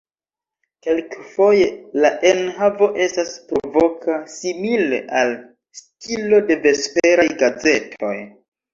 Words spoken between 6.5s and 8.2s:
de vesperaj gazetoj.